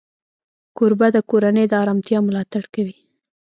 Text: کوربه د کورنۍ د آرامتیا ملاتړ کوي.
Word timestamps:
کوربه 0.77 1.07
د 1.15 1.17
کورنۍ 1.29 1.65
د 1.67 1.73
آرامتیا 1.83 2.19
ملاتړ 2.27 2.63
کوي. 2.73 2.95